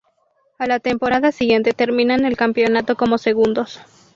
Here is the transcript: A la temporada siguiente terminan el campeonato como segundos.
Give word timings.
A 0.57 0.65
la 0.65 0.79
temporada 0.79 1.31
siguiente 1.31 1.73
terminan 1.73 2.25
el 2.25 2.35
campeonato 2.35 2.95
como 2.95 3.19
segundos. 3.19 3.79